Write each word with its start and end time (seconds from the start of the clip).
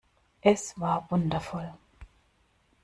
Es 0.41 0.73
war 0.79 1.11
wundervoll. 1.11 1.71